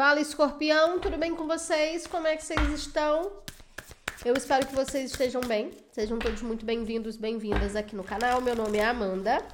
[0.00, 2.06] Fala, escorpião, tudo bem com vocês?
[2.06, 3.32] Como é que vocês estão?
[4.24, 5.72] Eu espero que vocês estejam bem.
[5.92, 8.40] Sejam todos muito bem-vindos, bem-vindas aqui no canal.
[8.40, 9.44] Meu nome é Amanda.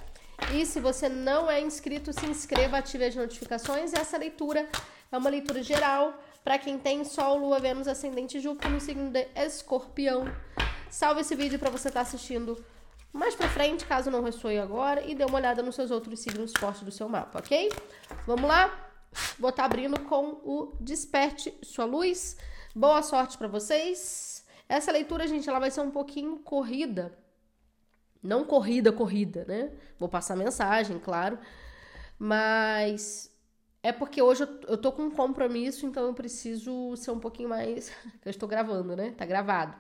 [0.55, 3.93] E se você não é inscrito, se inscreva, ative as notificações.
[3.93, 4.69] Essa leitura
[5.11, 9.27] é uma leitura geral para quem tem Sol, Lua, Vênus, Ascendente Júpiter no signo de
[9.35, 10.33] Escorpião.
[10.89, 12.65] Salve esse vídeo para você estar tá assistindo
[13.13, 16.53] mais pra frente, caso não ressoe agora, e dê uma olhada nos seus outros signos
[16.57, 17.73] fortes do seu mapa, ok?
[18.29, 18.86] Vamos lá?
[19.39, 22.37] Vou estar tá abrindo com o Desperte Sua Luz.
[22.75, 24.45] Boa sorte para vocês.
[24.69, 27.17] Essa leitura, gente, ela vai ser um pouquinho corrida.
[28.23, 29.73] Não corrida, corrida, né?
[29.99, 31.39] Vou passar mensagem, claro.
[32.19, 33.31] Mas
[33.83, 37.93] é porque hoje eu, tô com um compromisso, então eu preciso ser um pouquinho mais.
[38.25, 39.13] Eu estou gravando, né?
[39.17, 39.77] Tá gravado.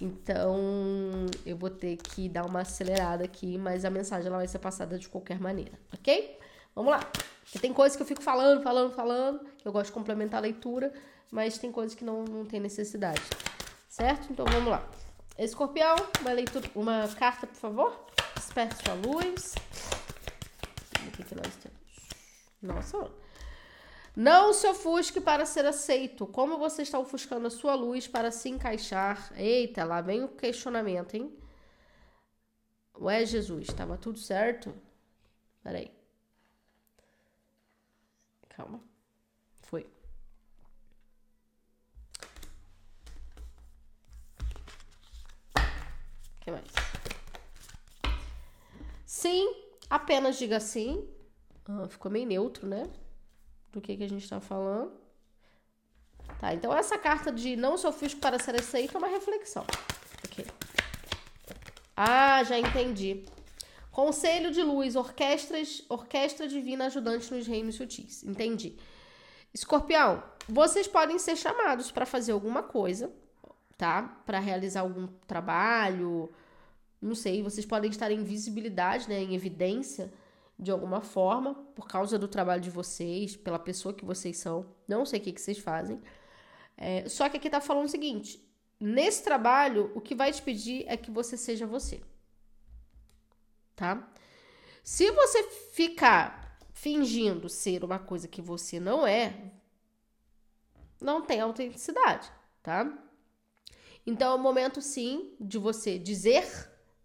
[0.00, 4.60] Então, eu vou ter que dar uma acelerada aqui, mas a mensagem ela vai ser
[4.60, 6.38] passada de qualquer maneira, ok?
[6.72, 7.00] Vamos lá.
[7.48, 10.92] Porque tem coisas que eu fico falando, falando, falando, eu gosto de complementar a leitura,
[11.30, 13.22] mas tem coisas que não, não tem necessidade,
[13.88, 14.30] certo?
[14.30, 14.86] Então, vamos lá.
[15.38, 18.06] Escorpião, uma leitura, uma carta, por favor.
[18.34, 19.54] Desperte sua luz.
[21.06, 21.78] O que, que nós temos?
[22.60, 23.10] Nossa,
[24.14, 26.26] não se ofusque para ser aceito.
[26.26, 29.32] Como você está ofuscando a sua luz para se encaixar?
[29.38, 31.34] Eita, lá vem o questionamento, hein?
[33.00, 34.74] Ué, Jesus, estava tudo certo?
[35.62, 35.97] Peraí.
[38.58, 38.78] Calma.
[39.62, 39.86] Foi.
[45.56, 46.66] O que mais?
[49.06, 49.50] Sim,
[49.88, 51.08] apenas diga sim.
[51.66, 52.82] Ah, ficou meio neutro, né?
[53.72, 54.92] do que, que a gente está falando.
[56.40, 59.64] Tá, então essa carta de não sou fisco para ser aceito é uma reflexão.
[60.26, 60.46] Okay.
[61.96, 63.24] Ah, já entendi.
[63.98, 68.22] Conselho de luz, orquestras, orquestra divina ajudante nos reinos sutis.
[68.22, 68.76] Entendi.
[69.52, 73.12] Escorpião, vocês podem ser chamados para fazer alguma coisa,
[73.76, 74.04] tá?
[74.24, 76.30] Para realizar algum trabalho,
[77.02, 80.12] não sei, vocês podem estar em visibilidade, né, em evidência
[80.56, 84.64] de alguma forma, por causa do trabalho de vocês, pela pessoa que vocês são.
[84.86, 86.00] Não sei o que, que vocês fazem.
[86.76, 88.48] É, só que aqui tá falando o seguinte:
[88.78, 92.00] nesse trabalho, o que vai te pedir é que você seja você.
[93.78, 94.10] Tá?
[94.82, 99.52] Se você ficar fingindo ser uma coisa que você não é,
[101.00, 102.28] não tem autenticidade,
[102.60, 102.92] tá?
[104.04, 106.44] Então é o momento sim de você dizer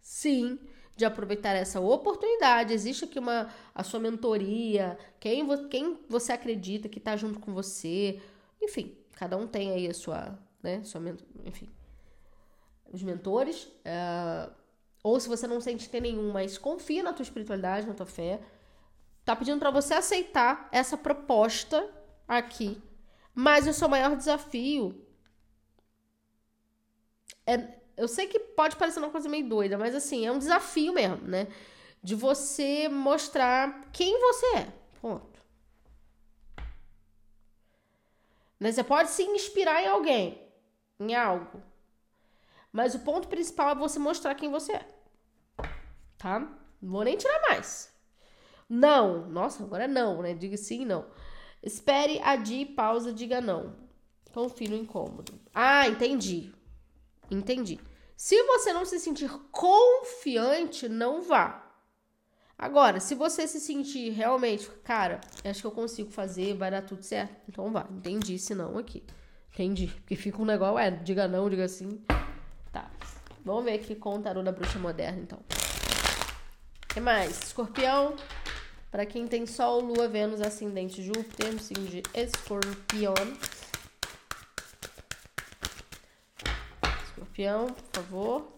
[0.02, 0.58] sim
[0.98, 2.74] de aproveitar essa oportunidade.
[2.74, 8.20] Existe aqui uma a sua mentoria, quem, quem você acredita que está junto com você.
[8.60, 11.00] Enfim, cada um tem aí a sua, né, sua
[11.46, 11.70] enfim,
[12.92, 13.66] os mentores.
[13.66, 14.63] Uh,
[15.04, 18.40] ou se você não sente ter nenhum, mas confia na tua espiritualidade, na tua fé.
[19.26, 21.88] Tá pedindo para você aceitar essa proposta
[22.28, 22.82] aqui.
[23.36, 25.06] Mas o seu maior desafio
[27.46, 30.94] é eu sei que pode parecer uma coisa meio doida, mas assim, é um desafio
[30.94, 31.48] mesmo, né?
[32.02, 34.74] De você mostrar quem você é.
[35.00, 35.42] Ponto.
[38.60, 38.72] Né?
[38.72, 40.42] Você pode se inspirar em alguém,
[41.00, 41.62] em algo.
[42.74, 44.88] Mas o ponto principal é você mostrar quem você é.
[46.18, 46.40] Tá?
[46.82, 47.94] Não vou nem tirar mais.
[48.68, 49.30] Não.
[49.30, 50.34] Nossa, agora não, né?
[50.34, 51.06] Diga sim, não.
[51.62, 53.76] Espere, adie, pausa, diga não.
[54.34, 55.40] Confie no incômodo.
[55.54, 56.52] Ah, entendi.
[57.30, 57.80] Entendi.
[58.18, 61.72] Se você não se sentir confiante, não vá.
[62.58, 67.04] Agora, se você se sentir realmente, cara, acho que eu consigo fazer, vai dar tudo
[67.04, 67.88] certo, então vá.
[67.92, 69.04] Entendi, se não aqui.
[69.52, 69.88] Entendi.
[69.88, 72.02] Porque fica um negócio, é, diga não, diga sim.
[72.74, 72.90] Tá.
[73.46, 75.40] Vamos ver aqui com o tarô da bruxa moderna, então.
[75.40, 77.44] O que mais?
[77.44, 78.16] Escorpião.
[78.90, 83.14] Para quem tem Sol, Lua, Vênus, Ascendente, Júpiter, no signo de Escorpião.
[87.08, 88.54] escorpião, por favor.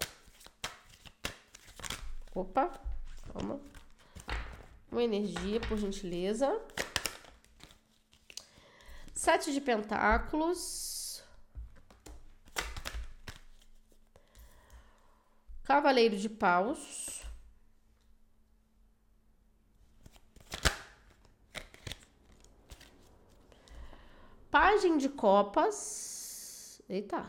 [2.33, 2.71] Opa,
[3.33, 3.59] calma.
[4.91, 6.57] Uma energia, por gentileza.
[9.13, 10.84] Sete de pentáculos.
[15.65, 17.23] Cavaleiro de paus.
[24.51, 26.81] Pagem de copas.
[26.87, 27.25] Eita.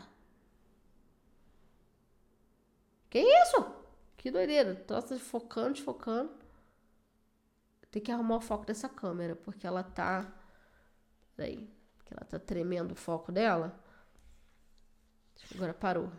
[3.09, 3.75] Que isso?
[4.15, 4.75] Que doideira.
[4.75, 6.31] Tô focando, focando.
[7.89, 10.31] Tem que arrumar o foco dessa câmera, porque ela tá.
[11.35, 11.67] Peraí.
[11.97, 13.83] Porque ela tá tremendo o foco dela.
[15.55, 16.11] Agora parou.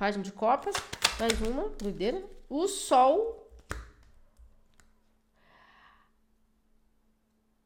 [0.00, 0.74] Página de copas.
[1.18, 1.68] Mais uma.
[1.76, 2.24] Doideira.
[2.48, 3.46] O sol.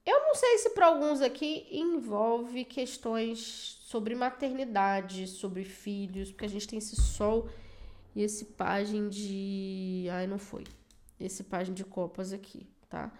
[0.04, 3.38] Eu Não sei se para alguns aqui envolve questões
[3.86, 7.48] sobre maternidade, sobre filhos, porque a gente tem esse sol
[8.16, 10.08] e esse página de.
[10.10, 10.64] Ai, não foi.
[11.20, 13.12] Esse página de copas aqui, tá?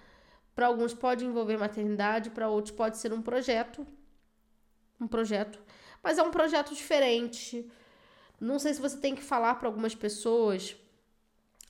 [0.57, 3.87] Para alguns pode envolver maternidade, para outros pode ser um projeto.
[5.01, 5.61] Um projeto.
[6.03, 7.71] Mas é um projeto diferente.
[8.45, 10.77] Não sei se você tem que falar para algumas pessoas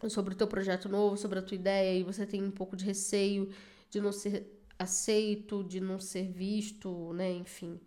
[0.08, 2.84] sobre o teu projeto novo, sobre a tua ideia, e você tem um pouco de
[2.84, 3.48] receio
[3.88, 7.30] de não ser aceito, de não ser visto, né?
[7.30, 7.80] Enfim.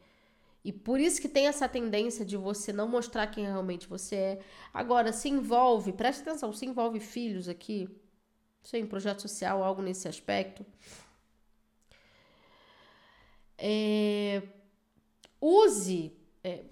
[0.64, 4.40] E por isso que tem essa tendência de você não mostrar quem realmente você é.
[4.74, 7.90] Agora, se envolve, preste atenção, se envolve filhos aqui,
[8.64, 10.66] sei, um projeto social, algo nesse aspecto.
[13.58, 14.44] É,
[15.42, 16.14] use,
[16.44, 16.64] é,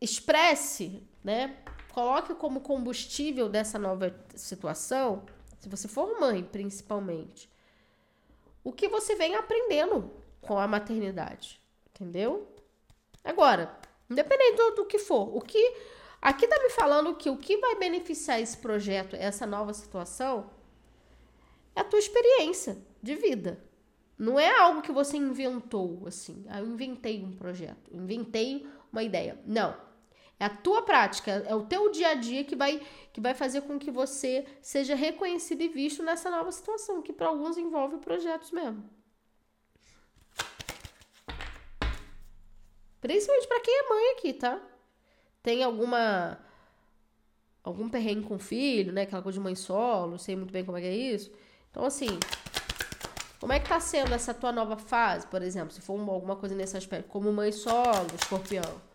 [0.00, 1.56] expresse, né?
[1.92, 5.26] Coloque como combustível dessa nova situação,
[5.58, 7.50] se você for mãe, principalmente,
[8.62, 12.46] o que você vem aprendendo com a maternidade, entendeu?
[13.24, 13.76] Agora,
[14.08, 15.58] independente do, do que for, o que
[16.22, 20.48] aqui tá me falando que o que vai beneficiar esse projeto, essa nova situação,
[21.74, 23.60] é a tua experiência de vida.
[24.16, 26.44] Não é algo que você inventou, assim.
[26.48, 29.40] Ah, eu inventei um projeto, eu inventei uma ideia.
[29.44, 29.85] Não.
[30.38, 33.62] É a tua prática, é o teu dia a dia que vai, que vai fazer
[33.62, 38.50] com que você seja reconhecido e visto nessa nova situação, que para alguns envolve projetos
[38.50, 38.84] mesmo.
[43.00, 44.60] Principalmente para quem é mãe aqui, tá?
[45.42, 46.38] Tem alguma
[47.64, 49.02] algum perrengue com filho, né?
[49.02, 51.32] Aquela coisa de mãe solo, não sei muito bem como é que é isso.
[51.70, 52.18] Então, assim,
[53.40, 56.54] como é que tá sendo essa tua nova fase, por exemplo, se for alguma coisa
[56.54, 58.85] nesse aspecto, como mãe solo, escorpião?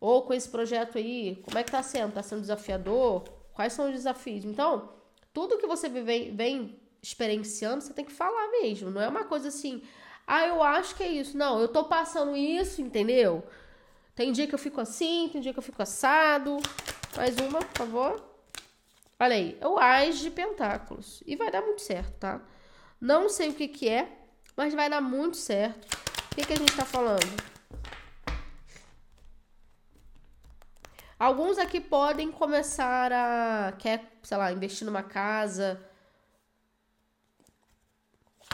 [0.00, 2.14] Ou com esse projeto aí, como é que tá sendo?
[2.14, 3.24] Tá sendo desafiador?
[3.52, 4.44] Quais são os desafios?
[4.44, 4.94] Então,
[5.32, 8.90] tudo que você vem, vem experienciando, você tem que falar mesmo.
[8.90, 9.82] Não é uma coisa assim,
[10.26, 11.36] ah, eu acho que é isso.
[11.36, 13.44] Não, eu tô passando isso, entendeu?
[14.14, 16.58] Tem dia que eu fico assim, tem dia que eu fico assado.
[17.16, 18.24] Mais uma, por favor.
[19.18, 21.22] Olha aí, é o Ás de Pentáculos.
[21.26, 22.40] E vai dar muito certo, tá?
[22.98, 24.10] Não sei o que que é,
[24.56, 25.94] mas vai dar muito certo.
[26.32, 27.59] O que que a gente tá falando?
[31.20, 35.78] Alguns aqui podem começar a quer, sei lá, investir numa casa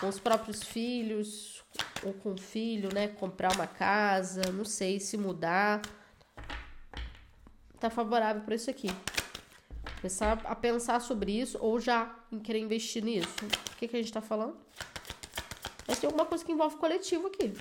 [0.01, 1.63] com os próprios filhos
[2.03, 5.81] ou com o filho, né, comprar uma casa, não sei, se mudar.
[7.79, 8.89] Tá favorável para isso aqui.
[10.01, 13.29] Começar a pensar sobre isso ou já em querer investir nisso.
[13.73, 14.57] O que, que a gente tá falando?
[15.87, 17.55] Mas tem alguma coisa que envolve coletivo aqui.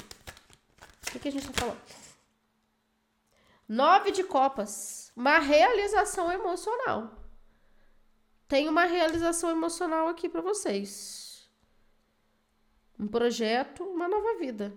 [1.08, 2.05] O que, que a gente tá falando?
[3.68, 5.12] Nove de copas.
[5.16, 7.12] Uma realização emocional.
[8.48, 11.50] Tem uma realização emocional aqui para vocês.
[13.00, 14.72] Um projeto, uma nova vida.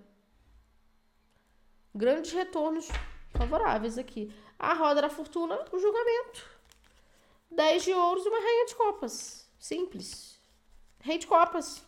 [1.95, 2.89] Grandes retornos
[3.37, 4.35] favoráveis aqui.
[4.59, 6.49] A roda da fortuna, o julgamento.
[7.51, 9.47] Dez de ouros e uma rainha de copas.
[9.59, 10.41] Simples.
[11.01, 11.87] Rei de copas.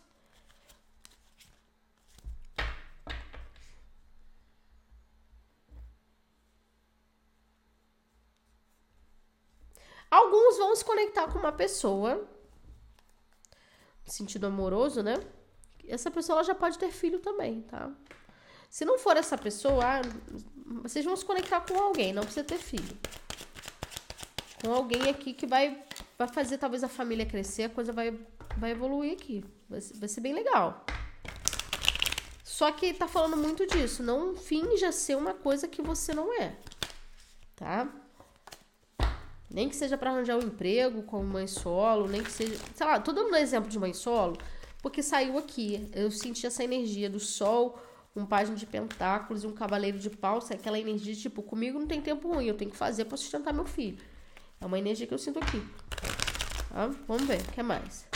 [10.11, 12.27] Alguns vão se conectar com uma pessoa,
[14.05, 15.15] no sentido amoroso, né?
[15.87, 17.89] Essa pessoa ela já pode ter filho também, tá?
[18.69, 20.01] Se não for essa pessoa, ah,
[20.83, 22.97] vocês vão se conectar com alguém, não precisa ter filho.
[24.61, 25.81] Com alguém aqui que vai,
[26.17, 28.19] vai fazer talvez a família crescer, a coisa vai,
[28.57, 29.45] vai evoluir aqui.
[29.69, 30.85] Vai, vai ser bem legal.
[32.43, 34.03] Só que tá falando muito disso.
[34.03, 36.55] Não finja ser uma coisa que você não é.
[37.55, 37.89] Tá?
[39.53, 42.57] Nem que seja para arranjar um emprego como mãe solo, nem que seja.
[42.73, 44.37] Sei lá, tô dando um exemplo de mãe solo,
[44.81, 45.89] porque saiu aqui.
[45.93, 47.77] Eu senti essa energia do sol,
[48.15, 50.39] um página de pentáculos e um cavaleiro de pau.
[50.49, 53.65] Aquela energia tipo, comigo não tem tempo ruim, eu tenho que fazer para sustentar meu
[53.65, 53.97] filho.
[54.61, 55.61] É uma energia que eu sinto aqui.
[56.69, 56.87] Tá?
[57.05, 58.07] Vamos ver, o que mais?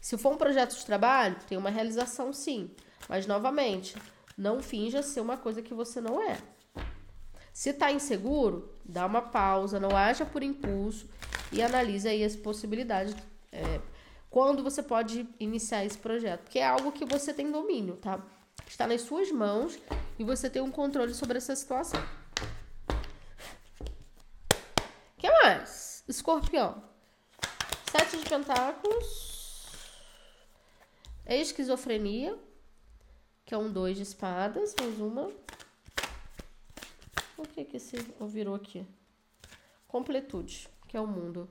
[0.00, 2.70] Se for um projeto de trabalho, tem uma realização sim.
[3.08, 3.94] Mas, novamente,
[4.40, 6.38] não finja ser uma coisa que você não é.
[7.52, 11.06] Se tá inseguro, dá uma pausa, não haja por impulso
[11.52, 13.14] e analise aí as possibilidades.
[13.52, 13.80] É,
[14.30, 16.44] quando você pode iniciar esse projeto.
[16.44, 18.18] Porque é algo que você tem domínio, tá?
[18.66, 19.78] Está nas suas mãos
[20.18, 22.00] e você tem um controle sobre essa situação.
[25.18, 26.02] Que mais?
[26.08, 26.82] Escorpião.
[27.90, 29.68] Sete de pentáculos.
[31.26, 32.38] Esquizofrenia
[33.50, 35.28] que é um dois de espadas, mais uma.
[37.36, 37.96] O que que esse
[38.28, 38.86] virou aqui?
[39.88, 41.50] Completude, que é o mundo.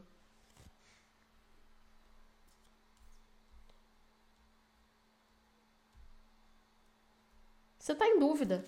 [7.78, 8.64] Você está em dúvida.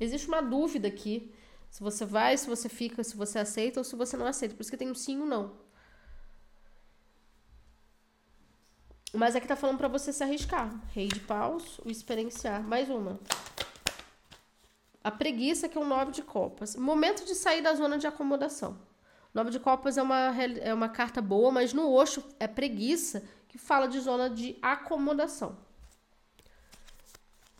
[0.00, 1.30] Existe uma dúvida aqui.
[1.68, 4.54] Se você vai, se você fica, se você aceita ou se você não aceita.
[4.54, 5.58] Por isso que tem um sim ou um não.
[9.12, 10.72] Mas aqui tá falando para você se arriscar.
[10.94, 12.62] Rei de paus, o experienciar.
[12.62, 13.20] Mais uma.
[15.04, 16.76] A preguiça, que é um nove de copas.
[16.76, 18.78] Momento de sair da zona de acomodação.
[19.34, 23.58] Nove de copas é uma, é uma carta boa, mas no Oxo é preguiça, que
[23.58, 25.56] fala de zona de acomodação.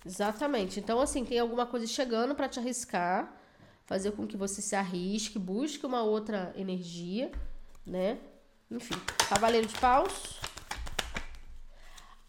[0.05, 0.81] Exatamente.
[0.81, 3.35] Então, assim, tem alguma coisa chegando para te arriscar,
[3.85, 7.31] fazer com que você se arrisque, busque uma outra energia,
[7.87, 8.19] né?
[8.71, 8.95] Enfim,
[9.29, 10.42] Cavaleiro de Paus.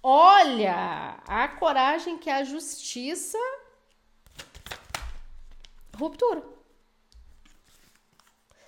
[0.05, 3.37] Olha a coragem que a justiça.
[5.95, 6.43] Ruptura.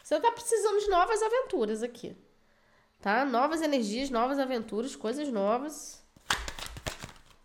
[0.01, 2.15] Você tá precisando de novas aventuras aqui.
[3.01, 3.25] Tá?
[3.25, 6.01] Novas energias, novas aventuras, coisas novas.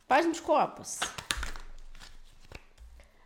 [0.06, 1.00] Página de copas.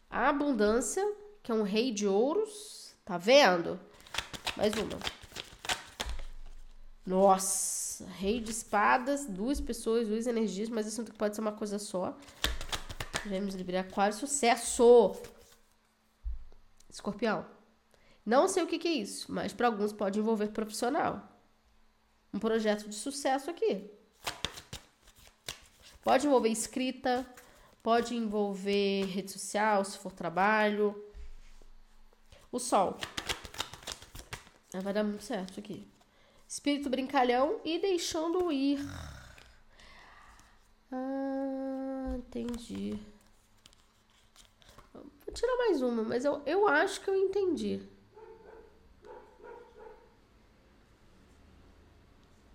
[0.09, 1.05] A abundância,
[1.43, 2.95] que é um rei de ouros.
[3.05, 3.79] Tá vendo?
[4.57, 4.99] Mais uma.
[7.05, 7.84] Nossa!
[8.01, 12.17] Rei de espadas, duas pessoas, duas energias, mas isso pode ser uma coisa só.
[13.27, 15.13] Gêmeos, Libra, Aquário, sucesso!
[16.89, 17.47] Escorpião.
[18.25, 21.29] Não sei o que, que é isso, mas para alguns pode envolver profissional.
[22.33, 23.91] Um projeto de sucesso aqui.
[26.03, 27.27] Pode envolver escrita,
[27.83, 30.95] pode envolver rede social, se for trabalho.
[32.51, 32.99] O sol.
[34.83, 35.94] Vai dar muito certo aqui.
[36.55, 38.79] Espírito brincalhão e deixando ir.
[40.93, 42.97] Ah, entendi.
[44.93, 47.83] Vou tirar mais uma, mas eu, eu acho que eu entendi.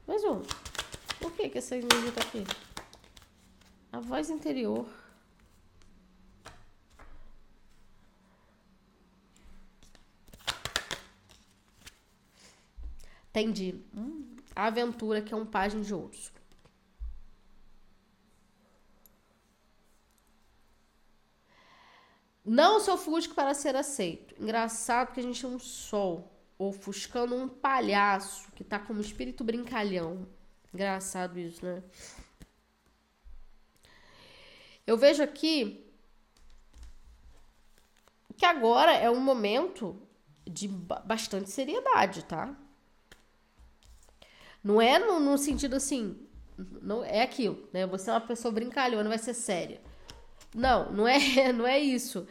[0.08, 0.44] Mais uma.
[1.20, 2.46] Por que, que essa energia tá aqui?
[3.92, 4.88] A voz interior.
[13.30, 13.84] Entendi.
[13.96, 16.32] Hum, a aventura, que é um página de ouros.
[22.44, 24.34] Não se ofusque para ser aceito.
[24.42, 30.28] Engraçado que a gente é um sol ofuscando um palhaço que tá como espírito brincalhão.
[30.74, 31.84] Engraçado isso, né?
[34.86, 35.86] Eu vejo aqui
[38.36, 40.02] que agora é um momento
[40.46, 42.58] de bastante seriedade, tá?
[44.64, 46.18] Não é no, no sentido assim,
[46.82, 47.86] não é aquilo, né?
[47.88, 49.82] Você é uma pessoa brincalhona, vai ser séria.
[50.54, 52.28] Não, não é, não é isso.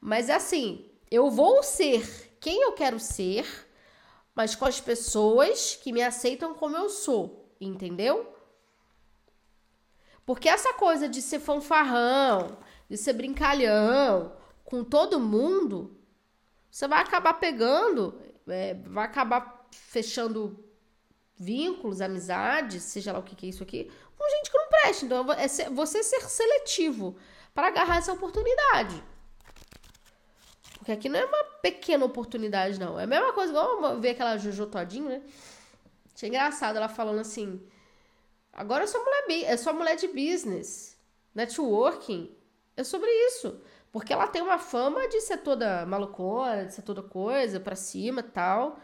[0.00, 3.46] Mas é assim, eu vou ser quem eu quero ser,
[4.34, 8.34] mas com as pessoas que me aceitam como eu sou, entendeu?
[10.26, 15.96] Porque essa coisa de ser fanfarrão, de ser brincalhão com todo mundo,
[16.70, 20.64] você vai acabar pegando, é, vai acabar fechando
[21.38, 25.04] vínculos, amizades, seja lá o que, que é isso aqui, com gente que não presta.
[25.04, 27.16] Então, é você ser seletivo
[27.54, 29.02] para agarrar essa oportunidade.
[30.78, 32.98] Porque aqui não é uma pequena oportunidade, não.
[32.98, 35.22] É a mesma coisa, igual ver aquela Jojo todinho, né?
[36.14, 37.64] Achei engraçado ela falando assim.
[38.52, 40.98] Agora eu sou mulher, é só mulher de business.
[41.34, 42.36] Networking.
[42.76, 43.60] É sobre isso.
[43.92, 48.22] Porque ela tem uma fama de ser toda malucona, de ser toda coisa, pra cima
[48.22, 48.78] tal.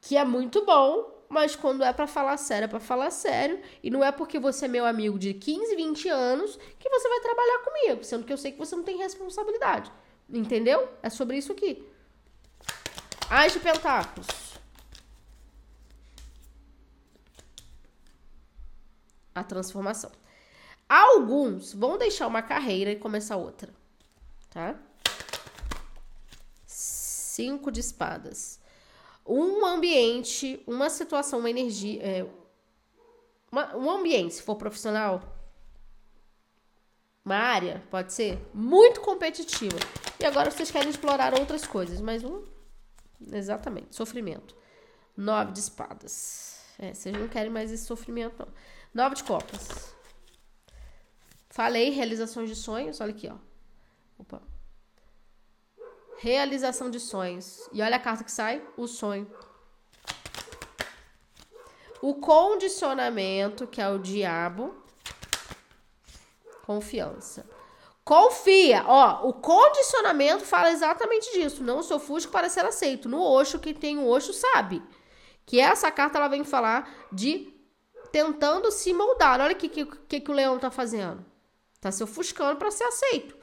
[0.00, 3.88] Que é muito bom mas quando é para falar sério, é para falar sério, e
[3.88, 7.58] não é porque você é meu amigo de 15, 20 anos que você vai trabalhar
[7.60, 9.92] comigo, sendo que eu sei que você não tem responsabilidade.
[10.28, 10.88] Entendeu?
[11.00, 11.88] É sobre isso aqui.
[13.30, 14.26] As de pentáculos.
[19.32, 20.10] A transformação.
[20.88, 23.72] Alguns vão deixar uma carreira e começar outra,
[24.50, 24.74] tá?
[26.66, 28.58] Cinco de espadas
[29.30, 32.26] um ambiente, uma situação, uma energia, é,
[33.50, 35.22] uma, um ambiente, se for profissional,
[37.24, 39.78] uma área, pode ser, muito competitiva.
[40.18, 42.44] E agora vocês querem explorar outras coisas, mas um,
[43.32, 44.56] exatamente, sofrimento.
[45.16, 46.58] Nove de espadas.
[46.78, 48.48] É, vocês não querem mais esse sofrimento, não.
[48.92, 49.94] Nove de copas.
[51.50, 53.36] Falei, realizações de sonhos, olha aqui, ó.
[54.18, 54.42] Opa.
[56.22, 57.66] Realização de sonhos.
[57.72, 59.26] E olha a carta que sai: o sonho.
[62.02, 64.74] O condicionamento, que é o diabo.
[66.66, 67.48] Confiança.
[68.04, 68.84] Confia.
[68.86, 71.62] Ó, o condicionamento fala exatamente disso.
[71.62, 73.08] Não se ofusque para ser aceito.
[73.08, 74.82] No Oxo, quem tem o Oxo sabe.
[75.46, 77.50] Que essa carta ela vem falar de
[78.12, 79.40] tentando se moldar.
[79.40, 81.24] Olha o que, que, que, que o leão tá fazendo.
[81.80, 83.39] Tá se ofuscando para ser aceito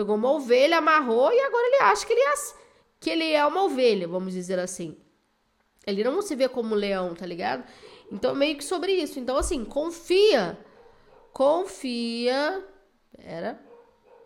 [0.00, 2.32] Pegou uma ovelha, amarrou e agora ele acha que ele é,
[2.98, 4.96] que ele é uma ovelha, vamos dizer assim.
[5.86, 7.70] Ele não se vê como um leão, tá ligado?
[8.10, 9.20] Então, meio que sobre isso.
[9.20, 10.58] Então, assim, confia.
[11.34, 12.66] Confia.
[13.14, 13.62] Pera.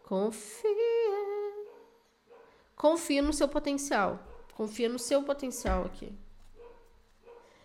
[0.05, 0.71] Confia.
[2.77, 4.21] Confia no seu potencial.
[4.53, 6.13] Confia no seu potencial aqui.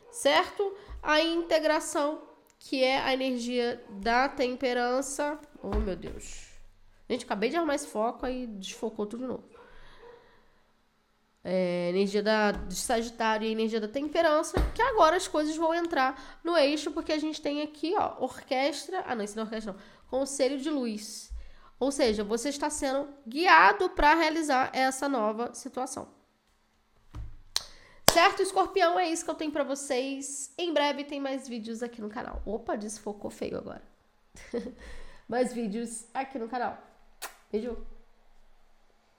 [0.09, 0.75] Certo?
[1.03, 2.23] A integração,
[2.57, 5.39] que é a energia da temperança.
[5.61, 6.48] Oh, meu Deus.
[7.09, 9.43] Gente, acabei de arrumar esse foco aí desfocou tudo de novo.
[11.43, 16.39] É, energia da, de Sagitário e energia da temperança, que agora as coisas vão entrar
[16.43, 19.03] no eixo, porque a gente tem aqui, ó, orquestra.
[19.07, 19.79] Ah, não, isso não é orquestra, não.
[20.07, 21.31] Conselho de luz.
[21.79, 26.09] Ou seja, você está sendo guiado para realizar essa nova situação.
[28.11, 28.99] Certo, escorpião?
[28.99, 30.53] É isso que eu tenho para vocês.
[30.57, 32.41] Em breve tem mais vídeos aqui no canal.
[32.45, 33.83] Opa, desfocou feio agora.
[35.27, 36.88] mais vídeos aqui no canal.
[37.51, 37.75] 也就